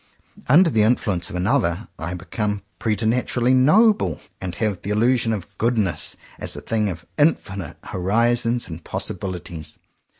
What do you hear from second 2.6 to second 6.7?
preternaturally *'noble," and have the il lusion of ''goodness" as a